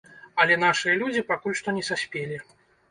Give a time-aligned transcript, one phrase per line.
[0.43, 2.45] Але нашыя людзі пакуль што не саспелі.